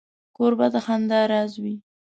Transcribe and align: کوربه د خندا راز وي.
کوربه 0.35 0.67
د 0.73 0.75
خندا 0.85 1.19
راز 1.31 1.51
وي. 1.63 1.75